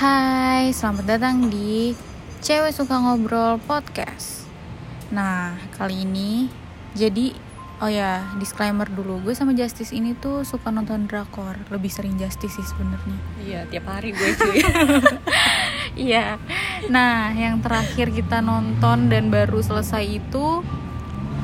[0.00, 1.92] Hai, selamat datang di
[2.40, 4.48] Cewek Suka Ngobrol Podcast.
[5.12, 6.48] Nah, kali ini
[6.96, 7.36] jadi
[7.84, 9.20] oh ya, disclaimer dulu.
[9.20, 13.18] Gue sama Justice ini tuh suka nonton drakor, lebih sering Justice sih sebenarnya.
[13.44, 14.64] Iya, tiap hari gue cuy.
[16.08, 16.40] Iya.
[16.88, 20.64] Nah, yang terakhir kita nonton dan baru selesai itu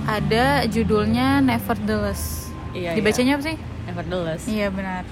[0.08, 2.48] ada judulnya Nevertheless.
[2.72, 3.56] Iya, Dibacanya apa sih?
[3.84, 4.48] Nevertheless.
[4.48, 5.04] Iya benar.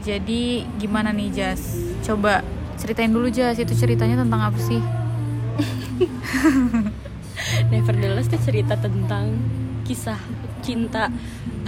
[0.00, 1.76] Jadi gimana nih Jas?
[2.00, 2.40] Coba
[2.80, 4.80] ceritain dulu Jas, itu ceritanya tentang apa sih?
[7.70, 9.36] Nevertheless tuh cerita tentang
[9.84, 10.16] kisah
[10.64, 11.12] cinta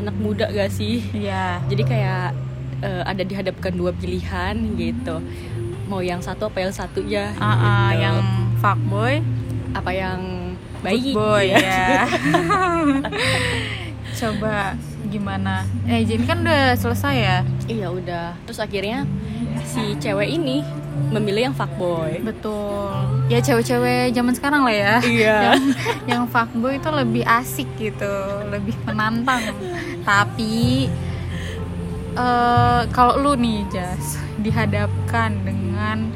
[0.01, 1.05] anak muda gak sih?
[1.13, 1.61] Iya.
[1.69, 2.33] Jadi kayak
[2.81, 5.21] eh, ada dihadapkan dua pilihan gitu.
[5.93, 7.37] Mau yang satu apa yang satunya?
[7.37, 8.03] Ah, ah, gitu.
[8.09, 8.17] yang
[8.65, 9.21] fuckboy,
[9.77, 10.21] apa yang
[10.81, 11.13] baik?
[11.13, 11.61] boy ya?
[11.61, 12.05] ya.
[14.23, 14.81] Coba
[15.13, 15.69] gimana?
[15.85, 17.39] Eh, jadi kan udah selesai ya?
[17.69, 18.27] Iya udah.
[18.49, 19.05] Terus akhirnya
[19.69, 20.65] si cewek ini
[21.13, 22.21] memilih yang fuckboy.
[22.25, 22.93] Betul.
[23.29, 24.95] Ya cewek-cewek zaman sekarang lah ya.
[25.05, 25.37] Iya.
[25.45, 25.63] yang,
[26.09, 28.15] yang fuckboy itu lebih asik gitu,
[28.49, 29.53] lebih menantang.
[30.03, 30.89] Tapi
[32.13, 36.13] eh kalau lu nih Jas dihadapkan dengan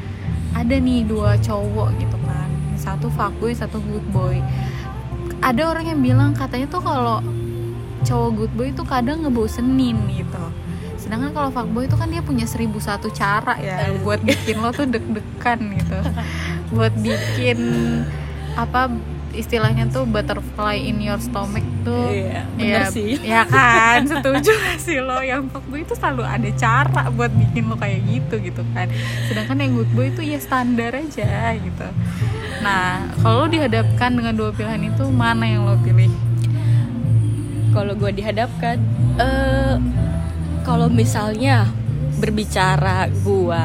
[0.52, 2.48] ada nih dua cowok gitu kan.
[2.76, 4.40] Satu fuckboy, satu good boy.
[5.44, 7.20] Ada orang yang bilang katanya tuh kalau
[8.04, 10.44] cowok good boy itu kadang ngebosenin gitu.
[11.06, 14.90] Sedangkan kalau fuckboy itu kan dia punya seribu satu cara ya buat bikin lo tuh
[14.90, 15.98] deg-degan gitu.
[16.74, 17.58] buat bikin
[18.58, 18.90] apa
[19.36, 22.10] istilahnya tuh butterfly in your stomach tuh.
[22.10, 23.20] Iya, ya, sih.
[23.22, 27.78] Ya kan, setuju gak sih lo yang fuckboy itu selalu ada cara buat bikin lo
[27.78, 28.90] kayak gitu gitu kan.
[29.30, 31.86] Sedangkan yang good boy itu ya standar aja gitu.
[32.66, 36.10] Nah, kalau dihadapkan dengan dua pilihan itu mana yang lo pilih?
[37.76, 38.80] kalau gue dihadapkan
[39.20, 39.76] eh
[40.66, 41.70] kalau misalnya
[42.16, 43.62] berbicara gue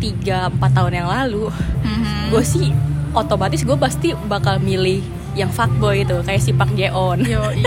[0.00, 1.46] tiga empat tahun yang lalu
[1.80, 2.28] Mhm.
[2.28, 2.68] gue sih
[3.12, 4.98] otomatis gue pasti bakal milih
[5.32, 7.62] yang fuckboy itu kayak si Park Jeon Yoi,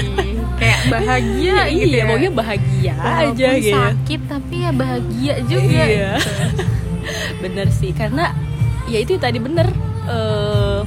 [0.53, 2.05] kayak bahagia gitu iya ya.
[2.05, 6.11] pokoknya bahagia Walaupun aja gitu sakit tapi ya bahagia juga Iya.
[6.17, 6.31] gitu.
[7.43, 8.35] bener sih karena
[8.85, 9.67] ya itu tadi bener
[10.03, 10.79] eh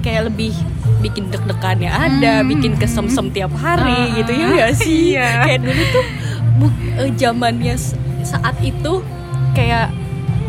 [0.00, 0.56] kayak lebih
[0.98, 2.48] bikin deg-degannya ada, Hmm.
[2.48, 5.12] bikin kesemsem tiap hari Ah, gitu ya nggak sih?
[5.12, 5.44] iya.
[5.44, 6.04] Kayak dulu tuh
[6.68, 7.74] eh, zamannya
[8.20, 9.00] saat itu
[9.56, 9.88] kayak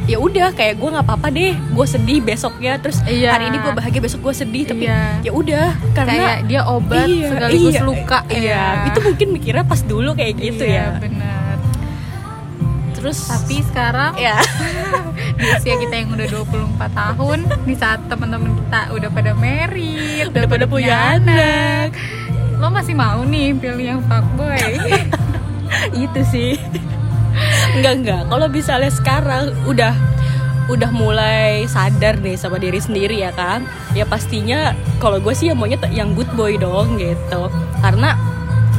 [0.10, 3.38] ya udah kayak gue nggak apa-apa deh, gue sedih besoknya terus Iya.
[3.38, 5.00] hari ini gue bahagia besok gue sedih tapi Iya.
[5.24, 8.42] ya udah karena kayak dia obat Iya, sekaligus iya, luka iya.
[8.42, 8.88] ya.
[8.92, 11.56] itu mungkin mikirnya pas dulu kayak gitu Iya, ya benar.
[12.98, 14.36] terus Tapi sekarang ya
[15.40, 20.50] di usia kita yang udah 24 tahun, di saat teman-teman kita udah pada married, udah
[20.50, 21.94] pada punya anak
[22.62, 24.60] lo masih mau nih pilih yang fuckboy?
[25.96, 26.52] itu sih.
[27.76, 29.96] Enggak enggak kalau misalnya sekarang udah
[30.68, 34.72] udah mulai sadar nih sama diri sendiri ya kan ya pastinya
[35.04, 37.48] kalau gue sih ya maunya yang good boy dong gitu.
[37.80, 38.16] Karena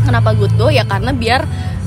[0.04, 0.72] kenapa good boy?
[0.72, 1.44] Ya karena biar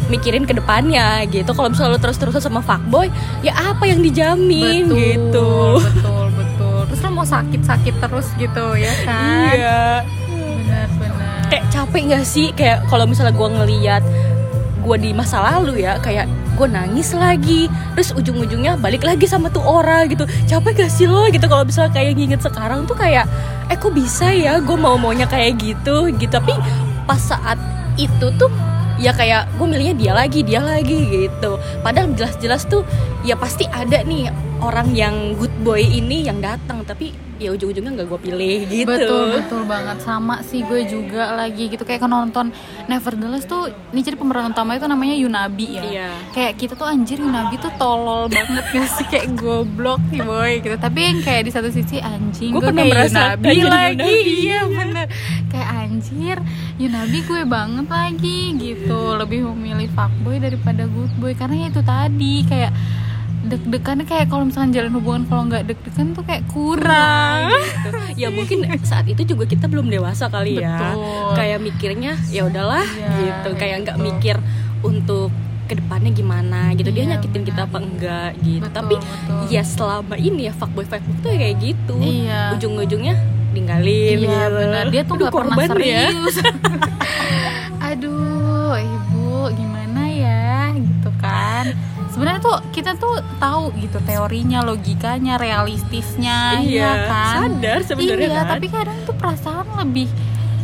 [0.09, 1.49] mikirin ke depannya gitu.
[1.53, 3.09] Kalau misalnya lo terus-terusan sama fuckboy
[3.41, 5.81] ya apa yang dijamin gitu.
[5.81, 6.77] betul, betul.
[6.91, 9.53] Terus lo mau sakit-sakit terus gitu ya kan?
[9.53, 9.81] iya.
[10.29, 11.49] Benar-benar.
[11.49, 12.47] kayak capek nggak sih?
[12.53, 14.03] Kayak kalau misalnya gue ngeliat
[14.85, 17.65] gue di masa lalu ya kayak gue nangis lagi
[17.97, 20.29] terus ujung-ujungnya balik lagi sama tuh orang gitu.
[20.45, 21.25] Capek gak sih lo?
[21.33, 23.25] Gitu kalau misalnya kayak nginget sekarang tuh kayak
[23.67, 26.13] eh kok bisa ya gue mau maunya kayak gitu?
[26.13, 26.29] Gitu.
[26.29, 26.53] Tapi
[27.09, 27.57] pas saat
[27.97, 28.53] itu tuh
[28.95, 31.57] ya kayak gue milihnya dia lagi dia lagi gitu.
[31.81, 32.85] Padahal jelas-jelas tuh
[33.25, 34.31] ya pasti ada nih
[34.65, 39.23] orang yang good boy ini yang datang tapi ya ujung-ujungnya nggak gue pilih gitu Betul
[39.35, 42.55] betul banget sama sih gue juga lagi gitu kayak nonton
[42.87, 45.83] Nevertheless tuh ini jadi pemeran utama itu namanya Yunabi ya.
[45.83, 46.09] Iya.
[46.31, 50.75] Kayak kita tuh anjir Yunabi tuh tolol banget gak sih kayak goblok nih boy gitu.
[50.79, 53.59] Tapi yang kayak di satu sisi anjing Gue kayak Yunabi lagi.
[53.59, 54.13] Yunabi.
[54.47, 55.07] Iya bener.
[55.51, 56.37] Kayak anjir
[56.79, 58.99] Yunabi gue banget lagi gitu.
[59.19, 62.71] Lebih memilih fuckboy daripada good boy karena ya itu tadi kayak
[63.45, 67.49] deg-degannya kayak kalau misalkan jalan hubungan kalau nggak deg-degan tuh kayak kurang.
[67.49, 67.89] gitu.
[68.17, 71.29] ya mungkin saat itu juga kita belum dewasa kali ya Betul.
[71.33, 74.05] kayak mikirnya ya udahlah Iya, gitu kayak nggak gitu.
[74.05, 74.35] mikir
[74.81, 75.29] untuk
[75.65, 77.67] ke depannya gimana gitu dia Iya, nyakitin kita benar.
[77.67, 79.41] apa enggak gitu Betul, tapi betul.
[79.49, 82.41] ya selama ini ya fuckboy fuckboy tuh ya kayak gitu Iya.
[82.53, 83.13] ujung-ujungnya
[83.51, 84.53] ninggalin Iya gitu.
[84.53, 85.67] benar dia tuh nggak pernah ya.
[85.67, 86.35] serius.
[87.87, 91.65] Aduh ibu gimana ya gitu kan.
[92.15, 97.35] Sebenarnya tuh kita tuh tahu gitu teorinya, logikanya, realistisnya, Iya, ya kan.
[97.51, 98.47] sadar sebenarnya Iya kan.
[98.49, 100.07] tapi kadang tuh perasaan lebih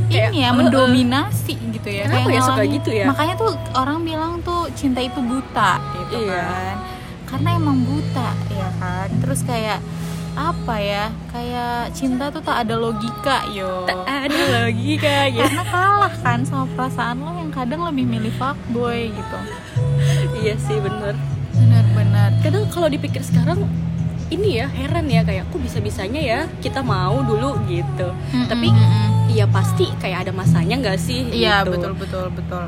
[0.07, 0.53] Kayak, ini ya eh.
[0.53, 2.03] mendominasi gitu ya.
[2.03, 3.05] Kenapa Kayak ya suka gitu ya?
[3.05, 6.39] Makanya tuh orang bilang tuh cinta itu buta gitu Iya.
[6.41, 6.75] kan.
[7.27, 9.79] karena emang buta ya kan terus kayak
[10.31, 16.11] apa ya kayak cinta tuh tak ada logika yo tak ada logika ya karena kalah
[16.19, 19.37] kan sama perasaan lo yang kadang lebih milih fuckboy gitu
[20.37, 21.15] iya sih bener
[22.39, 23.67] kadang kalau dipikir sekarang
[24.31, 28.15] ini ya heran ya kayak aku bisa bisanya ya kita mau dulu gitu
[28.47, 28.71] tapi
[29.31, 31.75] iya pasti kayak ada masanya nggak sih iya gitu.
[31.75, 32.63] betul betul betul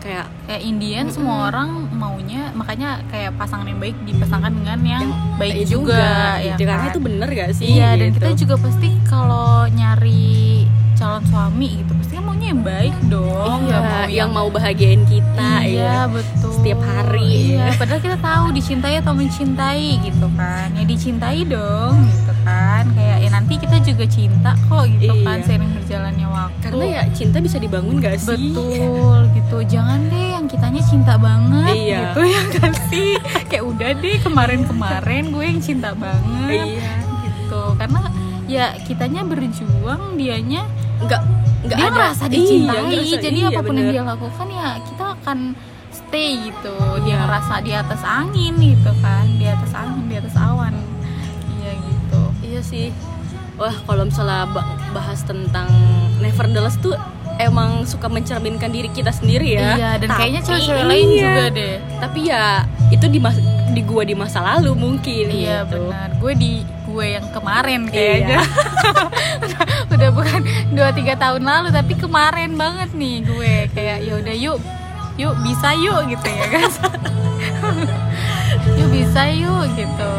[0.00, 5.04] kayak kayak Indian semua orang maunya makanya kayak pasangan yang baik dipasangkan dengan yang,
[5.36, 6.64] baik juga, ya gitu.
[6.64, 6.92] karena kan?
[6.96, 8.16] itu bener gak sih iya dan gitu.
[8.16, 10.64] kita juga pasti kalau nyari
[10.96, 11.92] calon suami gitu
[12.40, 16.52] pasti kan maunya yang baik dong iya, mau yang, mau bahagiain kita iya ya betul.
[16.60, 17.56] Setiap hari.
[17.56, 20.68] iya padahal kita tahu dicintai atau mencintai gitu kan.
[20.76, 22.84] Ya dicintai dong gitu kan.
[22.96, 25.46] Kayak ya nanti kita juga cinta kok gitu kan Iya.
[25.46, 26.60] sering berjalannya waktu.
[26.64, 28.52] Karena ya cinta bisa dibangun gak sih?
[28.52, 29.56] Betul gitu.
[29.64, 32.00] Jangan deh yang kitanya cinta banget Iya.
[32.12, 33.10] gitu ya kan sih?
[33.48, 36.92] Kayak udah deh kemarin-kemarin gue yang cinta banget iya.
[37.24, 37.62] gitu.
[37.80, 38.00] Karena
[38.50, 40.66] ya kitanya berjuang dianya
[41.00, 41.22] nggak
[41.62, 41.94] nggak dia ada.
[41.94, 43.92] ngerasa Iya, dicintai ngerasa, jadi iya, apa pun yang bener.
[43.92, 45.38] dia lakukan ya kita akan
[45.90, 46.74] stay gitu.
[47.00, 47.16] Dia Iya.
[47.20, 49.26] ngerasa di atas angin gitu kan.
[49.32, 50.74] Di atas angin di atas awan.
[51.52, 52.20] Iya gitu.
[52.42, 52.86] Iya sih.
[53.54, 55.68] Wah kalau misalnya ba- bahas tentang
[56.18, 56.96] nevertheless tuh
[57.36, 59.76] emang suka mencerminkan diri kita sendiri ya.
[59.76, 61.20] Iya dan Tapi- kayaknya cewek-cewek lain iya.
[61.22, 61.74] juga deh.
[62.00, 62.44] Tapi ya
[62.88, 63.36] itu di mas
[63.70, 65.76] di gua di masa lalu mungkin iya gitu.
[65.86, 66.08] benar.
[66.16, 66.52] Gue di
[67.00, 67.92] gue yang kemarin Iya.
[67.96, 68.38] kayaknya.
[69.40, 69.62] Udah,
[69.96, 73.54] udah bukan dua tiga tahun lalu tapi kemarin banget nih gue.
[73.72, 74.58] Kayak ya udah yuk
[75.16, 76.76] yuk bisa yuk gitu ya guys
[78.78, 80.12] yuk bisa yuk gitu.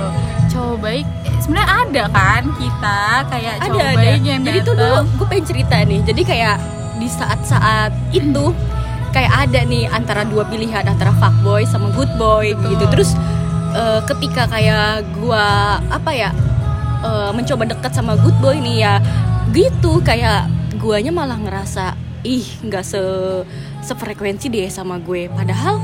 [0.50, 1.06] Cowok baik
[1.38, 3.00] sebenarnya ada kan kita
[3.30, 3.98] kayak ada cowok ada.
[4.02, 6.00] baik yang jadi tuh dulu gue pengen cerita nih.
[6.02, 6.58] Jadi kayak
[6.98, 8.46] di saat-saat itu
[9.12, 12.70] kayak ada nih antara dua pilihan antara fuckboy sama good boy Betul.
[12.74, 13.10] gitu terus
[13.74, 16.30] eh, ketika kayak gua apa ya
[17.02, 18.94] eh, mencoba dekat sama good boy nih ya
[19.50, 23.02] gitu kayak guanya malah ngerasa ih nggak se
[23.80, 25.82] sefrekuensi deh sama gue padahal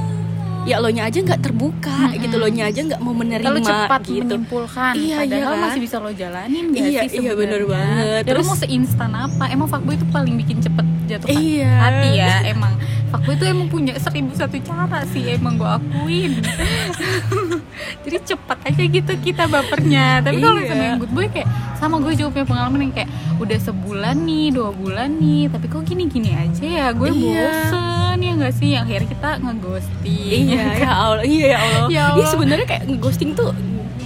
[0.63, 2.19] ya lo nya aja nggak terbuka Mm-mm.
[2.19, 5.63] gitu lo nya aja nggak mau menerima Terlalu cepat gitu menyimpulkan Iya, iya Padahal kan?
[5.63, 8.21] masih bisa lo jalanin gak Iya, sih iya, bener banget.
[8.21, 9.43] Ya lo Terus- mau seinstan apa?
[9.47, 11.71] Emang fuckboy itu paling bikin cepet jatuh Iya.
[11.71, 12.73] hati ya Emang
[13.07, 16.31] fuckboy itu emang punya seribu satu cara sih Emang gue akuin
[18.03, 20.63] Jadi cepet aja gitu kita bapernya Tapi kalau Iya.
[20.63, 24.47] misalnya yang good boy kayak Sama gue juga punya pengalaman yang kayak Udah sebulan nih,
[24.51, 27.45] dua bulan nih Tapi kok gini-gini aja ya Gue Iya.
[27.45, 28.69] bosen ya gak sih?
[28.71, 31.87] Yang akhirnya kita ngeghosting Iya ya Allah, iya ya Allah.
[31.87, 32.27] Ya Ini Allah.
[32.27, 33.51] sebenarnya kayak ngeghosting tuh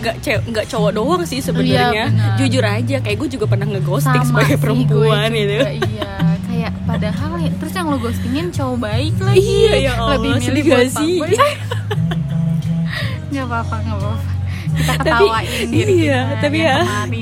[0.02, 2.10] nggak cewek nggak cowok doang sih sebenarnya.
[2.10, 2.34] Iya.
[2.36, 5.54] Jujur aja, kayak gue juga pernah ngeghosting Sama sebagai sih, perempuan gitu.
[5.62, 6.12] Iya,
[6.92, 9.40] padahal ya, terus yang lo ghostingin cowok baik lagi.
[9.40, 11.14] Iya, ya Allah, Lebih milih buat gak sih?
[11.18, 11.32] fuckboy.
[13.32, 14.30] Gak apa-apa, gak apa-apa.
[14.72, 16.78] Kita Tapi, ketawain diri iya, kita tapi ya.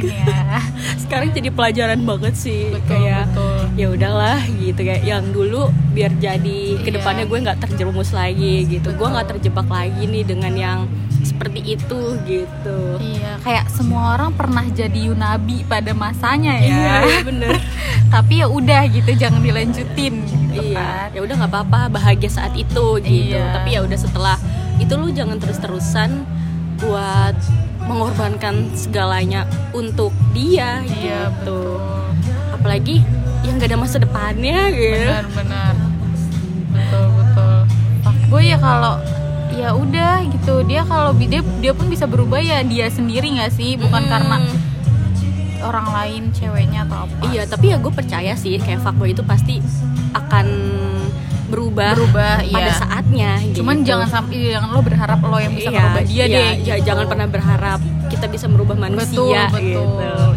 [0.05, 0.61] ya.
[1.01, 2.69] Sekarang jadi pelajaran banget sih.
[2.69, 3.57] Betul, kayak betul.
[3.73, 5.61] ya udahlah gitu kayak yang dulu
[5.91, 7.29] biar jadi ke depannya Iya.
[7.29, 8.89] gue nggak terjerumus lagi gitu.
[8.93, 9.13] Gue Betul.
[9.17, 10.79] nggak terjebak lagi nih dengan yang
[11.21, 12.79] seperti itu gitu.
[12.97, 16.69] Iya, kayak semua orang pernah jadi yunabi pada masanya ya.
[16.69, 16.95] Iya,
[17.29, 17.55] bener.
[18.07, 20.15] Tapi ya udah gitu, jangan dilanjutin
[20.49, 21.07] gitu iya kan.
[21.13, 23.53] ya udah nggak apa-apa bahagia saat itu gitu Iya.
[23.53, 24.33] tapi ya udah setelah
[24.77, 26.25] itu lu jangan terus-terusan
[26.81, 27.37] buat
[27.85, 31.77] mengorbankan segalanya untuk dia Iya, gitu betul.
[32.51, 32.95] apalagi
[33.45, 35.73] yang gak ada masa depannya gitu benar-benar
[36.69, 37.55] betul betul
[38.25, 38.97] gue ya kalau
[39.59, 40.63] ya udah gitu.
[40.63, 43.75] Dia kalau dia dia pun bisa berubah ya dia sendiri nggak sih?
[43.75, 44.09] Bukan Mm.
[44.09, 44.37] karena
[45.59, 47.27] orang lain ceweknya atau apa.
[47.27, 49.59] Iya tapi ya gue percaya sih kayak fuckboy itu pasti
[50.11, 50.47] akan
[51.49, 53.89] berubah, berubah pada iya saatnya cuman gitu.
[53.89, 56.85] jangan sampai jangan lo berharap lo yang bisa Iya, merubah dia iya, deh iya, gitu.
[56.85, 59.65] jangan pernah berharap kita bisa merubah betul manusia betul.
[59.65, 59.83] gitu.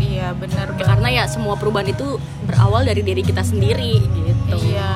[0.00, 4.56] Iya benar Ya, karena ya semua perubahan itu berawal dari diri kita sendiri gitu.
[4.56, 4.92] Iya.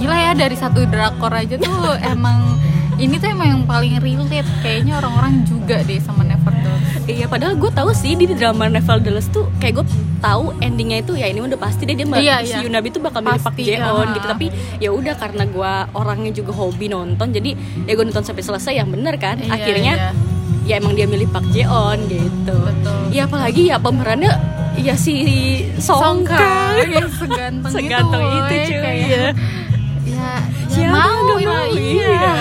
[0.00, 1.84] Gila ya dari satu drakor aja tuh
[2.16, 2.56] emang
[2.94, 7.08] ini tuh emang yang paling relate kayaknya orang-orang juga deh sama Nevertheless.
[7.08, 9.86] iya padahal gue tahu sih di drama Nevertheless tuh kayak gue
[10.18, 12.62] tahu endingnya itu ya ini udah pasti deh dia Iya, si iya.
[12.62, 14.14] Yunabi tuh bakal milih Jae-on ya.
[14.14, 14.46] gitu tapi
[14.78, 17.50] ya udah karena gue orangnya juga hobi nonton jadi
[17.82, 20.10] ya gue nonton sampai selesai yang bener kan Iya, akhirnya iya.
[20.62, 23.00] ya emang dia milih Park Jae-on gitu Betul.
[23.10, 24.30] ya apalagi ya pemerannya
[24.78, 25.14] ya si
[25.76, 29.24] Song Songka Kang yang seganteng, seganteng itu, itu cuy Kayak, ya.
[30.06, 30.30] ya,
[30.72, 31.66] ya mau ya, mau?
[31.72, 32.08] iya.
[32.08, 32.32] Iya.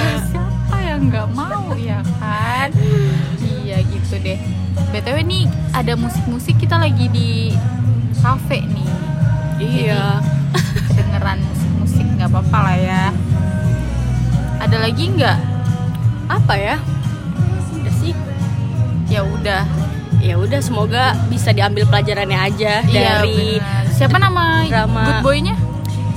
[1.02, 2.70] Nggak mau ya kan?
[3.42, 4.38] Iya gitu deh.
[4.92, 7.56] Btw nih ada musik-musik kita lagi di
[8.16, 8.90] cafe nih.
[9.58, 10.22] Iya.
[10.88, 13.04] kedengeran musik-musik nggak apa-apa lah ya.
[14.60, 15.38] Ada lagi nggak?
[16.28, 16.76] Apa ya?
[17.74, 18.14] Udah sih.
[19.08, 19.64] Ya udah.
[20.22, 23.84] Ya udah semoga bisa diambil pelajarannya aja Iya, dari benar.
[23.90, 25.02] siapa nama drama.
[25.02, 25.58] good boy-nya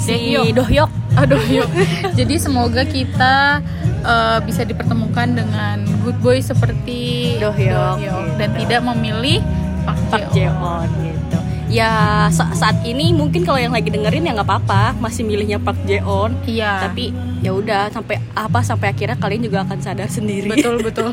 [0.05, 0.53] si.
[0.53, 1.71] Dohyok Aduh, yuk.
[2.19, 3.63] Jadi semoga kita
[4.03, 8.03] eh, bisa dipertemukan dengan good boy seperti Dohyuk,
[8.35, 8.67] dan gitu.
[8.67, 9.39] tidak memilih
[9.85, 10.89] Pak, Park Jeon.
[11.01, 11.91] Gitu ya
[12.31, 16.39] sa- saat ini mungkin kalau yang lagi dengerin ya nggak apa-apa masih milihnya Park Jeon
[16.45, 16.87] Iya.
[16.87, 17.11] tapi
[17.43, 21.11] ya udah sampai apa sampai akhirnya kalian juga akan sadar sendiri betul betul.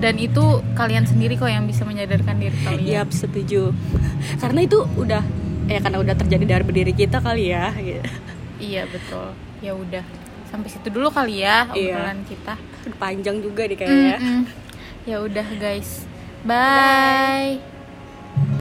[0.00, 0.40] Dan itu
[0.72, 3.04] kalian sendiri kok yang bisa menyadarkan diri kalian.
[3.04, 3.68] Yap, setuju.
[4.38, 5.20] Karena itu udah
[5.70, 7.70] ya karena udah terjadi dari berdiri kita kali ya.
[7.72, 8.02] gitu.
[8.58, 9.30] Iya betul.
[9.60, 10.04] Ya udah.
[10.50, 11.94] Sampai situ dulu kali ya Iya.
[11.96, 12.54] obrolan kita.
[12.58, 14.18] Udah Panjang juga nih kayaknya.
[14.18, 14.40] Mm-mm.
[15.06, 16.04] Ya udah guys.
[16.42, 17.62] Bye.